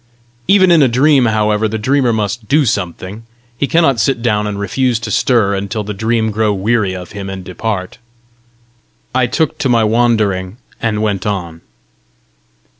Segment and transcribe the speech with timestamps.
[0.47, 3.21] Even in a dream, however, the dreamer must do something!
[3.55, 7.29] he cannot sit down and refuse to stir until the dream grow weary of him
[7.29, 7.99] and depart:
[9.13, 11.61] I took up my wandering, and went on.